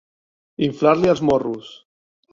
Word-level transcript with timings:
Inflar-li 0.69 1.13
els 1.13 1.23
morros. 1.31 1.73